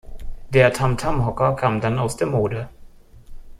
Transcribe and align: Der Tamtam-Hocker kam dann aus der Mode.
Der 0.49 0.73
Tamtam-Hocker 0.73 1.53
kam 1.55 1.79
dann 1.79 1.99
aus 1.99 2.17
der 2.17 2.25
Mode. 2.25 2.67